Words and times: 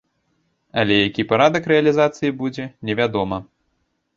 Але 0.83 0.95
які 1.07 1.25
парадак 1.31 1.69
рэалізацыі 1.73 2.33
будзе, 2.41 2.65
невядома. 2.91 3.37